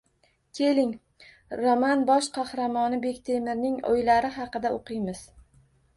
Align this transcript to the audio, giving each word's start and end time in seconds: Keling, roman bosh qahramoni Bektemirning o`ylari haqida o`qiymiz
Keling, 0.59 0.93
roman 1.59 2.01
bosh 2.11 2.29
qahramoni 2.37 2.99
Bektemirning 3.07 3.79
o`ylari 3.91 4.33
haqida 4.39 4.77
o`qiymiz 4.79 5.23